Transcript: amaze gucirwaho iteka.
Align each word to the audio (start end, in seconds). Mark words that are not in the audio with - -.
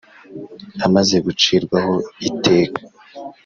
amaze 0.85 1.15
gucirwaho 1.25 1.95
iteka. 2.29 2.79